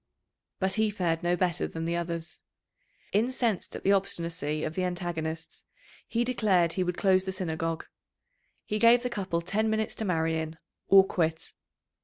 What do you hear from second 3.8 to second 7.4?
the obstinacy of the antagonists, he declared he would close the